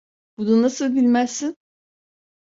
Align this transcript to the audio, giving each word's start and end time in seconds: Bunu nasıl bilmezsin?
Bunu 0.37 0.61
nasıl 0.61 0.95
bilmezsin? 0.95 1.57